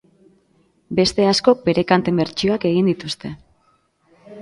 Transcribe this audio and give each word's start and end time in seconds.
Beste 0.99 1.27
askok 1.33 1.63
bere 1.69 1.85
kanten 1.93 2.25
bertsioak 2.25 2.69
egin 2.73 2.93
dituzte. 2.95 3.37